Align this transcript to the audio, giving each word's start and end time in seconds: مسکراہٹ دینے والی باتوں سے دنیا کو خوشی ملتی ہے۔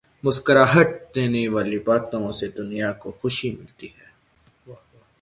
مسکراہٹ 0.23 0.87
دینے 1.15 1.43
والی 1.53 1.79
باتوں 1.87 2.25
سے 2.39 2.47
دنیا 2.59 2.89
کو 3.01 3.07
خوشی 3.19 3.49
ملتی 3.57 3.87
ہے۔ 3.97 4.07